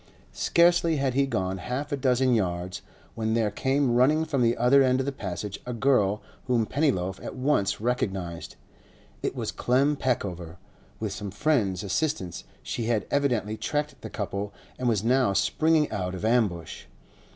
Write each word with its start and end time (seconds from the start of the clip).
Scarcely 0.33 0.95
had 0.95 1.13
he 1.13 1.27
gone 1.27 1.59
half 1.59 1.91
a 1.91 1.95
dozen 1.95 2.33
yards, 2.33 2.81
when 3.13 3.35
there 3.35 3.51
came 3.51 3.93
running 3.93 4.25
from 4.25 4.41
the 4.41 4.57
other 4.57 4.81
end 4.81 4.99
of 4.99 5.05
the 5.05 5.11
Passage 5.11 5.59
a 5.63 5.73
girl 5.75 6.23
whom 6.47 6.65
Pennyloaf 6.65 7.19
at 7.23 7.35
once 7.35 7.79
recognised. 7.79 8.55
It 9.21 9.35
was 9.35 9.51
Clem 9.51 9.95
Peckover; 9.95 10.57
with 10.99 11.11
some 11.11 11.29
friend's 11.29 11.83
assistance 11.83 12.45
she 12.63 12.85
had 12.85 13.05
evidently 13.11 13.57
tracked 13.57 14.01
the 14.01 14.09
couple 14.09 14.51
and 14.79 14.89
was 14.89 15.03
now 15.03 15.33
springing 15.33 15.91
out 15.91 16.15
of 16.15 16.25
ambush. 16.25 16.85